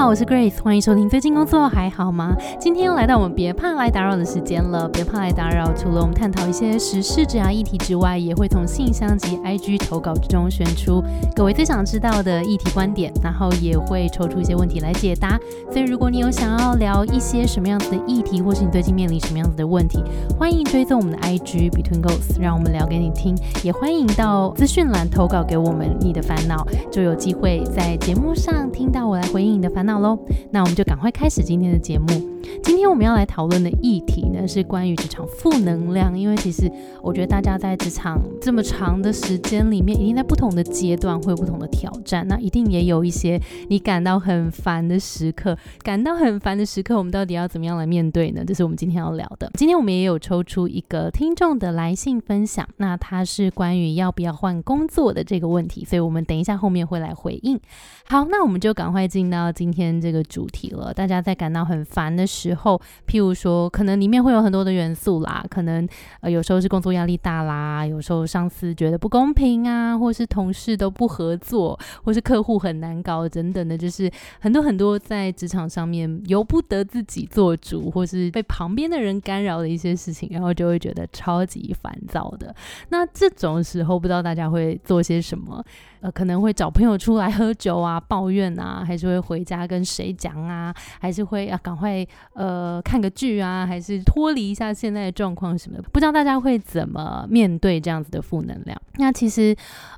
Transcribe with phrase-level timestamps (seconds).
[0.00, 1.06] 好，我是 Grace，欢迎收听。
[1.10, 2.34] 最近工作还好吗？
[2.58, 4.88] 今天又来到我们别怕来打扰的时间了。
[4.88, 11.04] 别怕来打扰，除了我们探讨一些时事、职涯议题之外，也会从信箱及 IG 投稿之中选出
[11.36, 15.38] 各位最想知道的议题观点，然后也会抽出一些问题来解答。
[15.70, 20.02] 所以，如果你有想要聊一些什么样子的议题，或是你最近面临什么样子的问题，
[20.38, 23.36] 欢迎追踪我们的 IG Between Goals，让我们聊给你听。
[23.62, 29.80] 也欢迎到资讯栏投稿给我们你的烦恼，就有机会在节目上听到我来回应你的烦。
[29.80, 30.16] 烦恼喽，
[30.52, 32.06] 那我们就赶快开始今天的节目。
[32.62, 36.16] 今天我们要来讨论的议题呢，是关于职场负能量。
[36.18, 36.70] 因为其实
[37.02, 42.26] 我觉得大家在职场这么长的时间里面，一定在不同的阶段会有不同的挑战。
[42.28, 48.44] 那一定也有一些你感到很烦的时刻，感到很烦的时刻，我们到底要怎么样来面对呢？
[48.44, 49.50] 这是我们今天要聊的。
[49.54, 57.58] 今天我们也有抽出一个听众的来信分享，那他是关于要不要换工作的这个问题，所以我们等一下后面会来回应。
[58.04, 60.92] 好，那我们就赶快进到今天天这个主题了。
[60.92, 65.88] 大家在感到很烦的时候，譬如说，可能里面会有很多的元素啦，可能
[66.20, 82.54] 呃有时候是工作压力大啦，有时候上司觉得不公平啊，或是同事都不合作，或是客户很难搞等等的，就是很多很多在职场上面由不得自己做主，或是被旁边的人干扰的一些事情，然后就会觉得超级烦躁的。
[82.90, 85.64] 那这种时候，不知道大家会做些什么？
[86.00, 95.84] 呃，可能会找朋友出来喝酒啊，抱怨啊，还是会回家跟谁讲啊，还是会要赶快呃看个剧啊，还是脱离一下现在的状况什么的。
[95.92, 98.80] 不知道大家会怎么面对这样子的负能量？
[98.96, 99.54] 那其实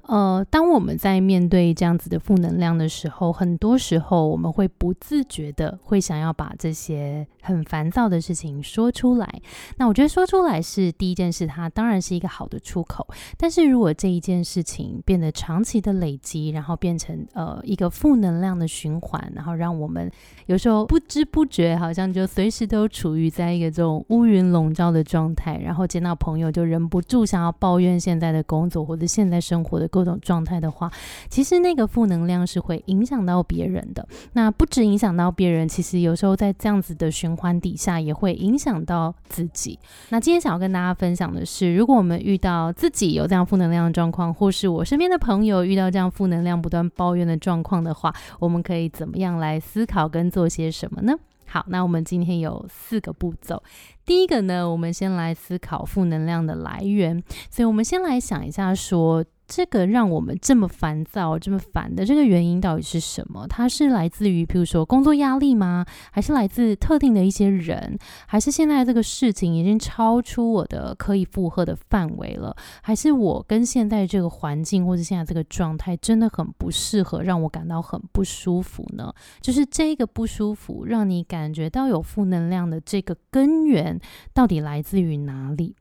[0.08, 9.40] 呃，当我们在面对这样子的负能量的时候，很多时候我们会不自觉的会想要把这些很烦躁的事情说出来。
[9.76, 13.06] 那我觉得说出来是第一件事，它当然是一个好的出口。
[13.36, 20.10] 但是如果这一件事情变得长期的，累积，然后变成呃一个负能量的循环，然后让我们
[20.46, 30.90] 有时候不知不觉，好像就随时都处于在一个这种乌云笼罩的状态，然后见到朋友就忍不住想要抱怨现在的工作或者现在生活的各种状态的话，
[31.28, 34.06] 其实那个负能量是会影响到别人的。
[34.32, 39.78] 那不止影响到别人，其实有时候在这样子的循环底下，也会影响到自己。
[40.08, 45.81] 那今天想要跟大家分享的是，如果我们遇到自己有这样负能量的状况，或是我身边的朋友遇到。
[45.82, 51.14] 到这样负能量不断抱怨的状况的话，我们可以怎么样来思考跟做些什么呢？
[51.46, 53.62] 好，那我们今天有四个步骤。
[54.06, 57.22] 第一个呢，我们先来思考负能量的来源。
[57.50, 59.24] 所以，我们先来想一下说。
[59.46, 63.46] 这个让我们这么烦躁、这么烦的这个原因到底是什么？
[63.46, 65.84] 它是来自于，比如说工作压力吗？
[66.10, 67.98] 还是来自特定的一些人？
[68.26, 72.56] 还是现在这个事情已经超出我的可以负荷的范围了？
[72.82, 79.12] 还是我跟现在这个环境或者现在这个状态真的很不适合，让我感到很不舒服呢？
[79.40, 84.00] 就是这个不舒服让你感觉到有负能量的这个根源
[84.32, 85.76] 到底来自于哪里？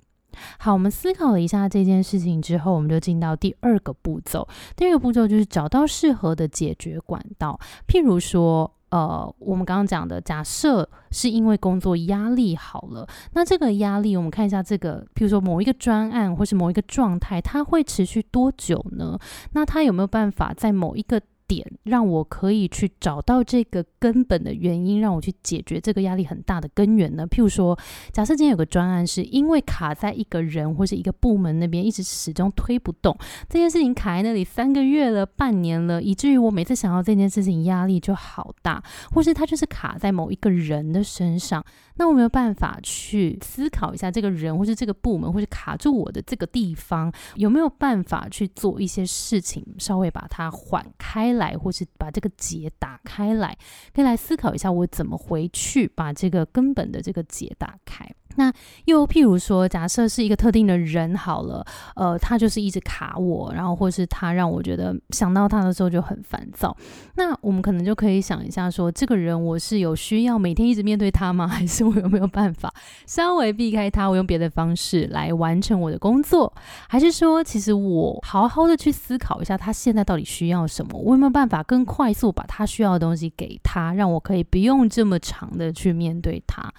[0.60, 4.48] 好，我们思考了一下这件事情之后，我们就进到第二个步骤。
[4.76, 7.60] 第二个步骤就是找到适合的解决管道。
[7.88, 19.18] 譬如说，呃，我们刚刚讲的，假设是因为工作压力好了，那这个压力，我们看一下这个，譬如说某一个专案或是某一个状态，它会持续多久呢？
[19.54, 27.28] 那它有没有办法在某一个点让我可以去找到这个根本的原因，让我去解决这个压力很大的根源呢？
[27.28, 27.78] 譬如说，
[28.14, 33.18] 假设今天有个专案是因为卡在一个人或是一个部门那边，一直始终推不动，
[33.50, 38.82] 这件事情卡在那里三个月了、半年了，以至于我每次想到这件事情压力就好大，
[39.14, 41.62] 或是它就是卡在某一个人的身上，
[41.98, 51.34] 那我没有办法去思考一下这个人或是这个部门或是卡住我的这个地方有没有办法去做一些事情，稍微把它缓开。
[51.34, 53.58] 了，来或是把这个结打开来，
[53.94, 58.08] 可以来思考一下，我怎么回去把这个根本的这个结打开。
[58.36, 58.52] 那
[58.86, 61.66] 又譬如说，假设是一个特定的人好了，
[61.96, 66.76] 呃，他就是一直卡我，然后或是他让我觉得想到他的时候就很烦躁。
[67.16, 71.48] 那我们可能就可以想一下，说这个人我是有需要每天一直面对他吗？
[71.52, 72.74] 还是我有没有办法
[73.06, 76.52] 稍微避开他，我用别的方式来完成我的工作？
[76.88, 81.00] 还是说，其实我好好的去思考一下，他现在到底需要什么？
[81.00, 86.72] 我有没有办法更快速把他需要的东西给他，让我可以不用这么长的去面对他？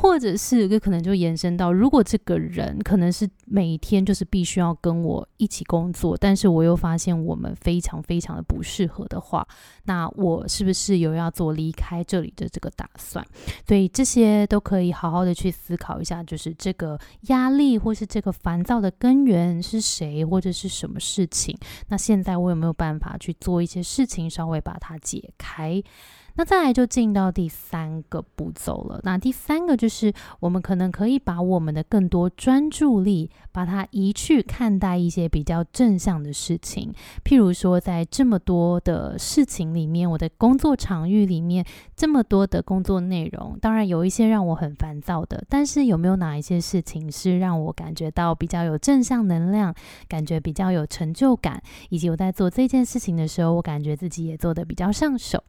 [0.00, 9.44] 或者是，有可能就延伸到，如果这个人可能是每天就是必须要跟我一起工作，但是我又发现我们非常非常的不适合的话，
[9.84, 13.26] 那我是不是有要做离开这里的这个打算？
[13.66, 21.56] 所以这些都可以好好的去思考一下，就是这个压力或是这个烦躁的根源是谁，或者是什么事情？
[21.88, 25.82] 那现在我有没有办法去做一些事情，稍微把它解开？
[26.36, 29.00] 那再来就进到第三个步骤了。
[29.02, 36.92] 那第三个就是我们可能可以把我们的更多专注力，把它移去看待一些比较正向的事情。
[37.24, 41.64] 譬如说，在这么多的事情里面，我的工作场域里面
[41.96, 49.74] 这么多的工作内容，当然有一些让我很烦躁的，但是有没有哪一些事情是让我感觉到比较有正向能量，
[50.08, 55.42] 感觉比较有成就感，以及我在做这件事情的时候，我感觉自己也做得比较上手。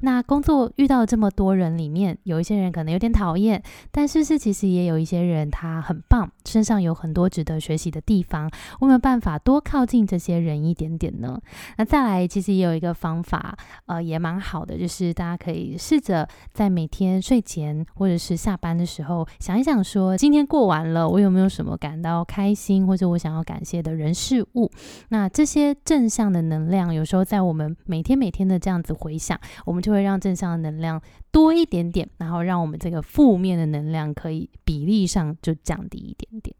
[0.00, 8.50] 那工作遇到这么多人里面，有一些人可能有点讨厌，但是是其实也有一些人他很棒，身上有很多值得学习的地方。
[8.80, 11.40] 我没有办法多靠近这些人一点点呢？
[11.76, 13.56] 那再来，其实也有一个方法，
[13.86, 24.70] 呃，也蛮好的，就是大家可以试着在每天睡前或者是下班的时候想一想，说今天过完了，我有没有什么感到开心或者我想要感谢的人事物？
[25.08, 29.38] 那这些正向的能量，有时候在我们每天每天的这样子回想。
[29.64, 31.00] 我们就会让正向的能量
[31.30, 36.54] 多一点点，然后让我们这个负面的能量可以比例上就降低一点点。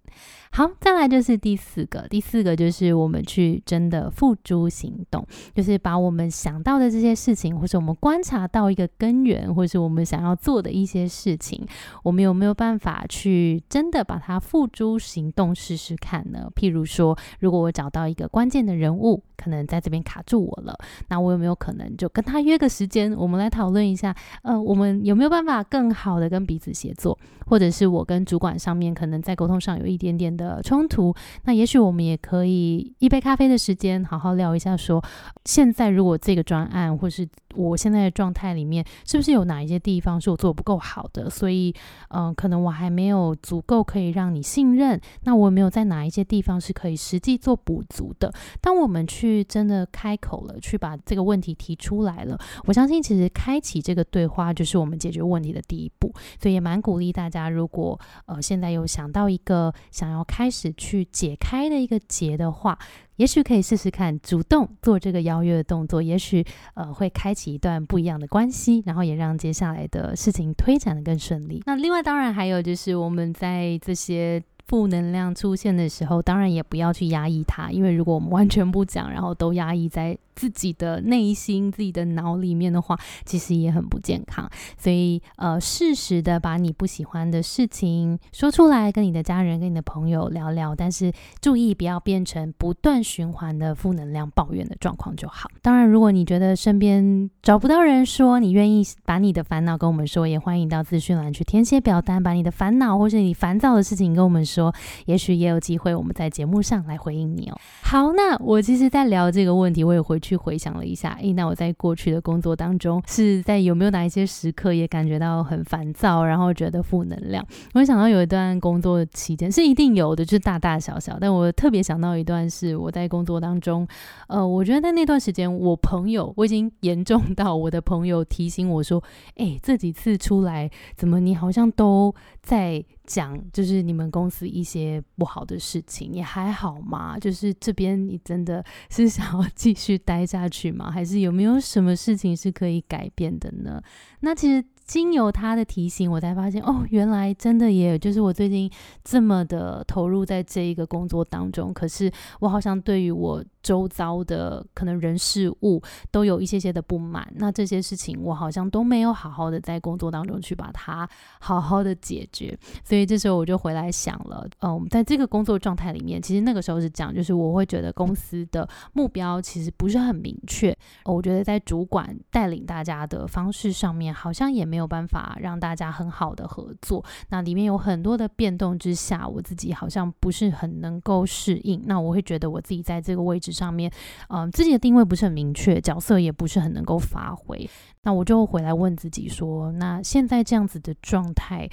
[0.50, 11.66] 好，再来就是第四个，第四个就是我们去真的付诸行动，就是把我们想到的这些事情，或是我们观察到一个根源，或是我们想要做的一些事情，
[12.02, 16.50] 我们有没有办法去真的把它付诸行动试试看呢？
[16.56, 20.76] 譬如说，如果我找到一个关键的人物，可能在这边卡住我了，
[21.08, 27.16] 那我有没有可能就跟他约个时间，我们来讨论一下，呃，我们有没有办法更好的跟彼此协作，
[27.46, 30.38] 或者是我跟主管上面可能在沟通上有一点点点。
[30.38, 31.12] 的冲突，
[31.44, 35.02] 那也许我们也可以一杯咖啡的时间，好好聊一下，说
[35.46, 37.26] 现在如果这个专案，或是
[37.56, 41.28] 我现在的状态里面，是不是有哪一些地方是我做的不够好的？
[41.28, 41.74] 所以，
[42.10, 45.00] 嗯，可能我还没有足够可以让你信任。
[45.24, 48.32] 那我有没有在哪一些地方是可以实际做补足的？
[48.60, 56.14] 当我们去真的开口了，去把这个问题提出来了，我相信其实开启这个对话就是我们解决问题的第一步。
[56.38, 62.78] 所以也蛮鼓励大家，如果呃现在有想到一个想要开始去解开的一个结的话，
[63.16, 66.44] 也许可以试试看主动做这个邀约的动作，也许
[66.74, 71.62] 呃会开启一段不一样的关系，然后也让接下来的事情推展的更顺利。
[71.66, 80.16] 那另外当然还有就是我们在这些负能量出现的时候，当然也不要去压抑它，因为如果我们完全不讲，然后都压抑在。
[80.38, 84.48] 自己的内心、自己的脑里面的话，其实也很不健康。
[84.78, 90.76] 所以，呃，适时的把你不喜欢的事情说出来，跟你的家人、跟你的朋友聊聊。
[90.76, 95.50] 但是，注意不要变成不断循环的负能量抱怨的状况就好。
[95.60, 104.72] 当然，如果你觉得身边找不到人说，你愿意把你的烦恼跟我们说，也欢迎到资讯栏去填写表单，把你的烦恼或是你烦躁的事情跟我们说。
[105.06, 107.58] 也许也有机会我们在节目上来回应你哦。
[107.82, 110.27] 好，那我其实，在聊这个问题，我也回去。
[110.28, 117.42] 去回想了一下，诶，那我在过去的工作当中，是在有没有哪一些时刻也感觉到很烦躁，然后觉得负能量？
[117.74, 121.16] 我想到有一段工作期间是一定有的，就是大大小小。
[121.18, 123.88] 但我特别想到一段是我在工作当中，
[124.28, 129.02] 呃，我觉得在那段时间，我朋友我已经严重到我的朋友提醒我说，
[129.36, 132.84] 诶，这几次出来，怎么你好像都在。
[133.08, 137.18] 讲就是你们公司一些不好的事情，你还好吗？
[137.18, 140.90] 就是这边你真的 是想要继续待下去吗？
[140.90, 143.82] 还是有没有什么事情是可以改变的呢？
[144.20, 148.70] 那其实经由他的提醒，我才发现哦，原来真的也就是我最近
[149.02, 153.42] 这么的投入在这一个工作当中，可是我好像对于我。
[153.68, 161.06] 周遭的可能人事物都有一些些的不满，那这些事情我好像都没有好好的在工作当中去把它
[161.38, 183.52] 好好的解决，所以这时候我就回来想了，嗯，在这个工作状态里面，其实那个时候是讲，就是我会觉得公司的目标其实不是很明确，我觉得在主管带领大家的方式上面，好像也没有办法让大家很好的合作，那里面有很多的变动之下，我自己好像不是很能够适应，那我会觉得我自己在这个位置。
[183.58, 183.90] 上面，
[184.28, 187.68] 嗯，自己的定位不是很明确，角色也不是很能够发挥。
[188.02, 191.68] 那我就回来问自己说：那现在这样子的状态，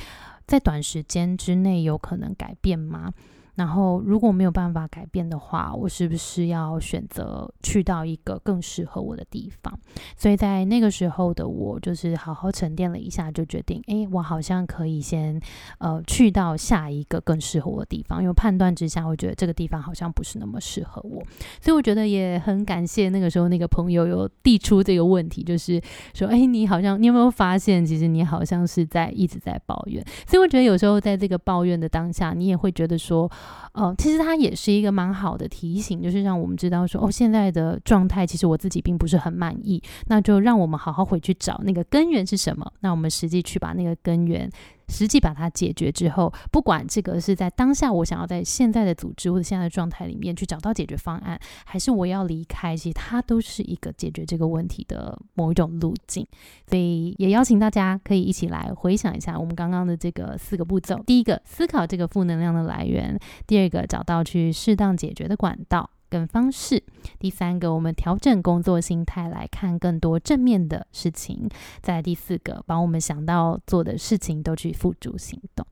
[0.47, 3.13] 在短时间之内有可能改变吗？
[3.55, 9.79] 然后如果没有办法改变的话，我是不是要选择去到一个更适合我的地方？
[10.17, 15.39] 所以在那个时候的我，就是好好沉淀了一下，就决定，哎，我好像可以先
[15.79, 18.21] 呃去到下一个更适合我的地方。
[18.21, 21.23] 因为判断之下，我觉得这个地方好像不是那么适合我，
[21.61, 25.81] 所以我觉得也很感谢那个时候那个朋友有递出这个问题，就是
[26.13, 30.03] 说，哎，你好像你有没有发现，其实你好像是在一直在抱怨。
[30.27, 33.31] 所以我觉得有时候在这个抱怨的当下，你也会觉得说。
[33.73, 44.49] 呃，其实它也是一个蛮好的提醒，就是让我们知道说，哦，现在的状态其实我自己并不是很满意，那就让我们好好回去找那个根源是什么，那我们实际去把那个根源。
[44.87, 56.25] 实际把它解决之后，不管这个是在当下我想要在现在的组织或者现在的状态里面去找到解决方案，还是我要离开，其实它都是一个解决这个问题的某一种路径。
[56.67, 63.15] 所以也邀请大家可以一起来回想一下我们刚刚的这个四个步骤：第一个，思考这个负能量的来源；
[63.47, 65.89] 第二个，找到去适当解决的管道。
[66.09, 66.83] 跟方式，
[67.19, 71.49] 第三个，我们调整工作心态来看更多正面的事情；
[71.81, 75.65] 再第四个，把我们想到做的事情都去付诸行动。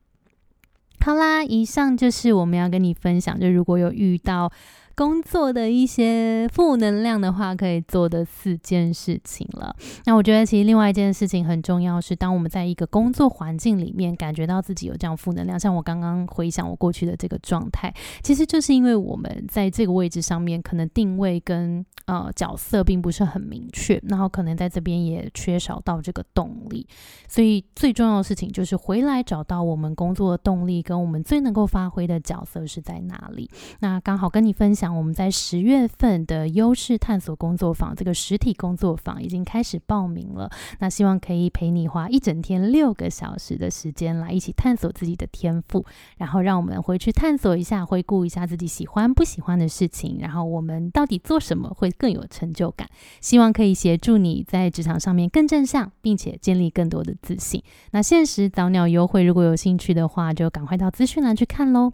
[1.00, 4.50] 好啦，以上就是我们要跟你分享，就如果有遇到。
[4.96, 9.74] 工作的一些负能量的话，可以做的四件事情了。
[10.04, 26.86] 那我觉得，其实另外一件事情很重要，是当我们在一个工作环境里面感觉到自己有这样负能量，像我刚刚回想我过去的这个状态，其实就是因为我们在这个位置上面可能定位跟呃角色并不是很明确，然后可能在这边也缺少到这个动力。
[27.26, 33.50] 所以最重要的事情就是回来找到我们工作的动力，跟我们最能够发挥的角色是在哪里。
[33.80, 34.83] 那刚好跟你分享。
[34.92, 40.50] 我们在十月份的优势探索工作坊，这个实体工作坊已经开始报名了。
[40.80, 45.84] 那希望可以陪你花一整天六个小时的时间，来一起探索自己的天赋，
[46.18, 52.88] 然后让我们回去探索一下，回顾一下自己喜欢不喜欢的事情，然后我们到底做什么会更有成就感。
[53.20, 57.62] 希望可以协助你在职场上面更正向，并且建立更多的自信。
[57.92, 61.92] 那限时早鸟优惠，如果有兴趣的话，就赶快到资讯栏去看喽。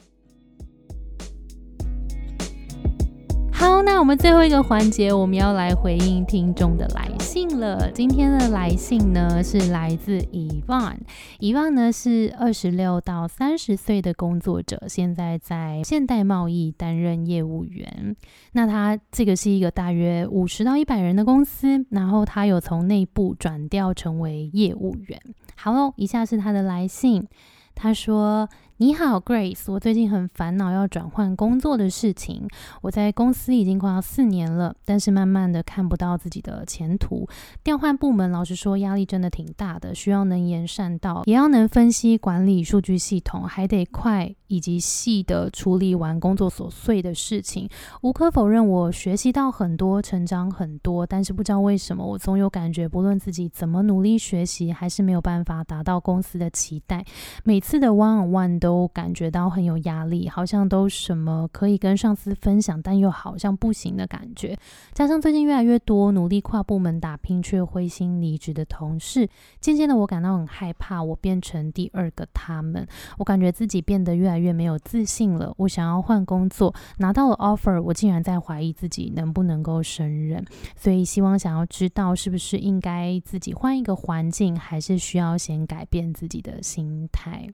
[3.60, 7.90] 好，那我们最后一个环节，我们要来回应听众的来信了。
[7.92, 10.98] 今天的来信呢，是来自伊万。
[11.40, 11.74] 伊万。
[11.74, 18.16] 呢是二十六到三十岁的工作者，现在在现代贸易担任业务员。
[18.52, 25.20] 那他这个是一个大约五十到一百人的公司，然后他有从内部转调成为业务员。
[25.54, 27.28] 好喽，以下是他的来信。
[27.74, 28.48] 他说。
[28.82, 29.70] 你好，Grace。
[29.70, 32.48] 我最近很烦恼要转换工作的事情。
[32.80, 37.28] 我在公司已经快要四年了，但是慢慢的看不到自己的前途。
[37.62, 47.68] 调换部门，老实说压力真的挺大的，需要能言善道，也要能分析管理数据系统，还得快以及细的处理完工作琐碎的事情。
[48.00, 57.04] 无可否认，我学习到很多，成长很多，但是不知道为什么，我总有感觉，不论自己怎么努力学习，还是没有办法达到公司的期待。
[57.44, 58.69] 每次的 one on one 都。
[58.70, 64.56] 都感觉到很有压力，好像都什么可以跟上司分享，但又好像不行的感觉。
[64.92, 69.28] 加上最近越来越多努力跨部门打拼却灰心离职的同事，
[69.60, 72.86] 渐渐的我感到很害怕，我变成第二个他们。
[73.18, 75.52] 我感觉自己变得越来越没有自信了。
[75.56, 80.44] 我想要换工作，拿到了 offer，我竟然在怀疑自己能不能够胜任。
[80.76, 87.48] 所以希望想要知道，是不是应该自己换一个环境，还是需要先改变自己的心态？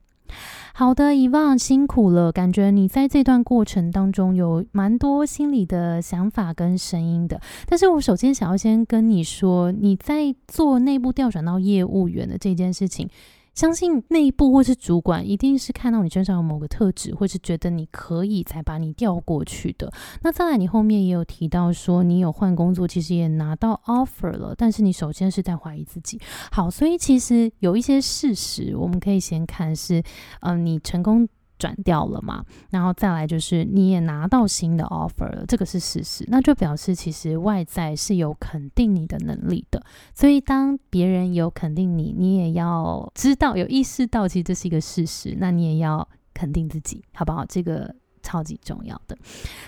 [0.75, 7.41] 好的，遗忘辛苦了，感觉你在这段过程当中有蛮多心里的想法跟声音的。
[7.67, 13.09] 但是我首先想要先跟你说，你在做内部调转到业务员的这件事情。
[13.57, 19.91] 相信内部或是主管一定是看到你身上有某个特质，或是觉得你可以才把你调过去的。
[20.23, 26.21] 那再来，你后面也有提到说你有换工作，其实也拿到 offer 了，但是你首先是在怀疑自己。
[26.53, 30.03] 好，所以其实有一些事实，我们可以先看是，
[30.41, 31.27] 嗯，你成功。
[31.59, 39.83] 转掉了嘛，然后再来就是你也拿到新的 offer 了，这个是事实，那就表示其实外在是有肯定你的能力的，
[40.15, 47.45] 所以当别人有肯定你，你也要知道有意识到其实这是一个事实，那你也要肯定自己，好不好？
[47.47, 47.95] 这个。
[48.27, 49.17] 超级重要的，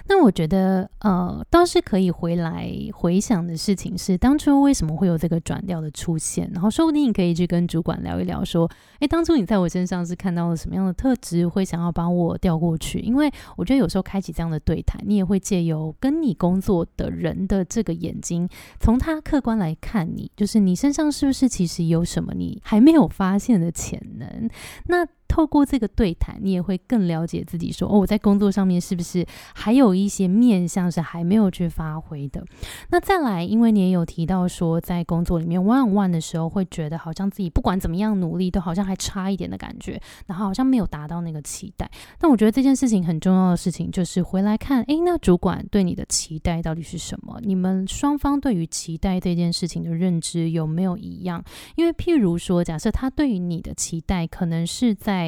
[0.08, 6.50] 那我觉得呃，倒是可以回来回想的事情是，当初为什么会有这个转调的出现？
[6.52, 12.98] 然后说不定你可以去跟主管聊一聊，说，诶，当初你在我身上是看到了什么样的特质，会想要把我调过去？
[12.98, 18.48] 因为我觉得有时候开启这样的对谈，你也会借由跟你工作的人的这个眼睛，
[18.80, 24.50] 从他客观来看你，就是你身上是不是其实有什么你还没有发现的潜能？
[24.86, 25.06] 那。
[25.38, 32.44] 透过这个对谈，你也会更了解自己，说哦，我在工作上面是不是还有一些面向是还没有去发挥的？
[32.90, 41.88] 那再来，因为你也有提到说，在工作里面 one on one 的时候，会觉得好像自己不管怎么样努力，都好像还差一点的感觉，然后好像没有达到那个期待。
[42.18, 47.38] 那我觉得这件事情很重要的事情，就是回来看，诶，那主管对你的期待到底是什么？
[47.44, 51.44] 你们双方对于期待这件事情的认知有没有一样？
[51.76, 55.27] 因为譬如说，假设他对于你的期待可能是在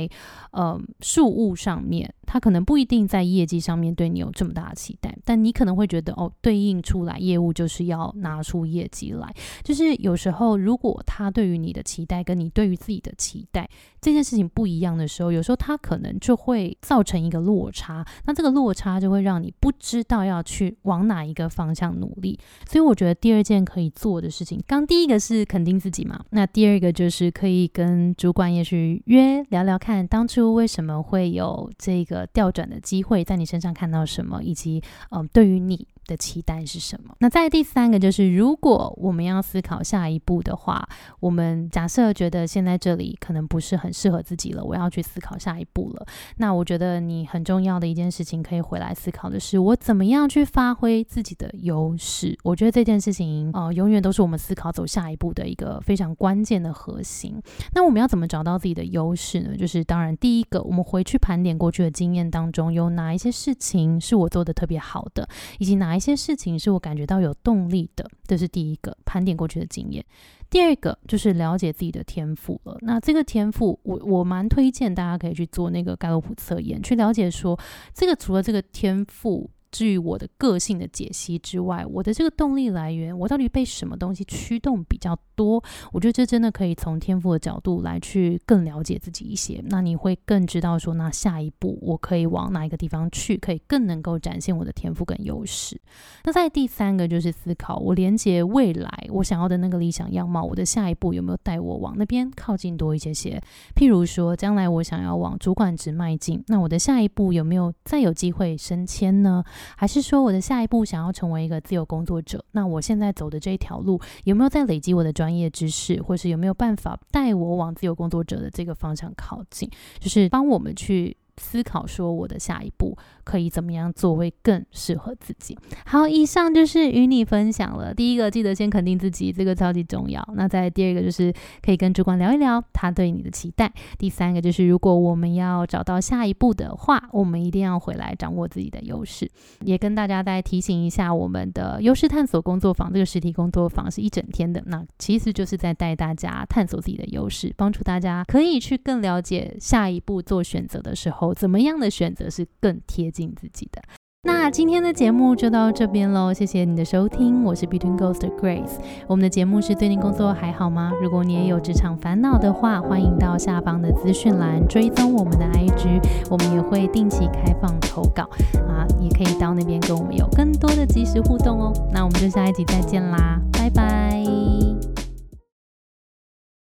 [0.53, 2.13] 呃事务上面。
[2.33, 9.35] 他可能不一定在业绩上面对你有这么大的期待，但你可能会觉得哦，对应出来业务就是要拿出业绩来。
[9.65, 13.69] 就是有时候，如果他对于你的期待跟你对于自己的期待
[14.01, 18.07] 这件事情不一样的时候，有时候他可能就会造成一个落差。
[18.25, 22.39] 那这个落差就会让你不知道要去往哪一个方向努力。
[22.65, 32.21] 所以我觉得第二件可以做的事情，刚第一个是肯定自己嘛，那第二个就是可以跟主管也许约聊聊看，当初为什么会有这个。
[32.33, 35.89] 调转的机会在你身上看到什么，以及嗯，对于你。
[36.07, 37.15] 的期待是什么？
[37.21, 40.89] 那在第三个就是，如果我们要思考下一步的话，
[41.21, 46.07] 我们假设觉得现在这里可能不是很适合自己了，我要去思考下一步了。
[46.37, 52.39] 那我觉得你很重要的一件事情可以回来思考的是，我怎么样去发挥自己的优势？
[52.43, 57.41] 我觉得这件事情呃，永远都是我们思考走下一步的一个非常关键的核心。
[57.75, 59.57] 那我们要怎么找到自己的优势呢？
[59.57, 65.29] 就是当然，第一个，我们回去盘点过去的经验当中，有哪一些事情是我做的特别好的，
[65.59, 65.97] 以及哪哪。
[65.97, 70.03] 一些事情是我感觉到有动力的，这是第一个盘点过去的经验。
[70.49, 72.79] 第二个就是了解自己的天赋了。
[72.81, 77.59] 那这个天赋，我我蛮推荐大家可以去做那个盖洛普测验，去了解说
[77.93, 79.51] 这个除了这个天赋。
[79.71, 85.63] 至于我的个性的解析之外，我的这个动力来源，我到底被什么东西驱动比较多？
[85.93, 89.63] 我觉得这真的可以从天赋的角度来去更了解自己一些。
[89.67, 95.81] 那你会更知道说，那下一步我可以往哪一个地方去，可以更能够展现我的天赋跟优势。
[96.25, 103.41] 那在第三个就是思考，我连接未来我想要的那个理想样貌，我的下一步有没有带我往那边靠近多一些些？
[103.75, 109.45] 譬如说，将来我想要往主管职迈进，那我的下一步有没有再有机会升迁呢？
[109.77, 112.45] 还是说我的下一步想要成为一个自由工作者？
[112.53, 119.71] 那我现在走的这一条路有没有在累积我的专业知识，或是有没有办法带我往自由工作者的这个方向靠近？
[119.99, 121.17] 就是帮我们去。
[121.41, 125.59] 思考说我的下一步可以怎么样做会更适合自己。
[125.87, 127.95] 好，以上就是与你分享了。
[127.95, 130.23] 第一个，记得先肯定自己，这个超级重要。
[130.35, 133.73] 那在第二个，就是可以跟主管聊一聊他对你的期待。
[133.99, 139.29] 第三个，就是如果我们要找到下一步的话，我们一定要回来掌握自己的优势。
[139.61, 151.30] 也跟大家再提醒一下，我们的优势探索工作坊这个实体工作坊是一整天的，那其实就是在带大家探索自己的优势，帮助大家可以去更了解下一步做选择的时候。
[151.35, 153.83] 怎么样的选择是更贴近自己的？
[154.23, 158.77] 那今天的节目就到这边喽，谢谢你的收听，我是 Between Ghost Grace。
[159.07, 160.93] 我们的节目是最近工作还好吗？
[161.01, 168.25] 如果你也有职场烦恼的话，欢迎到下方的资讯栏追踪我们的 IG，我们也会定期开放投稿
[168.69, 171.73] 啊，也可以到那边跟我们有更多的即时互动哦。
[171.91, 174.70] 那我们就下一集再见啦，拜拜。